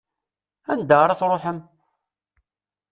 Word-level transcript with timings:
Anda 0.71 0.95
ara 0.99 1.19
tṛuḥem? 1.19 1.59